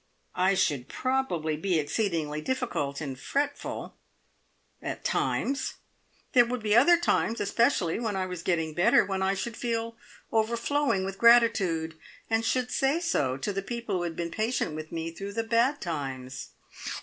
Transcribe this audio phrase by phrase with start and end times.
[0.33, 3.97] "I should probably be exceedingly difficult and fretful.
[4.81, 5.75] At times!
[6.33, 9.95] There would be other times especially when I was getting better when I should feel
[10.31, 11.99] overflowing with gratitude,
[12.31, 15.43] and should say so, to the people who had been patient with me through the
[15.43, 16.49] bad times!"